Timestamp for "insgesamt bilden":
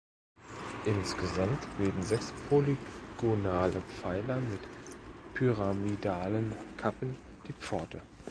0.85-2.01